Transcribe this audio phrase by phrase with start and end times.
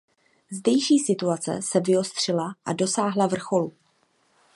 [0.51, 3.73] Zdejší situace se vyostřila a dosáhla vrcholu.